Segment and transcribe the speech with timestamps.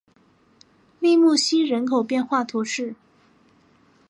[0.99, 2.95] 利穆西人口变化图示